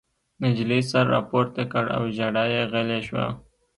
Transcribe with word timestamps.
نجلۍ 0.41 0.81
سر 0.91 1.05
راپورته 1.15 1.61
کړ 1.71 1.85
او 1.97 2.03
ژړا 2.17 2.43
یې 2.53 2.61
غلې 2.71 2.99
شوه 3.07 3.25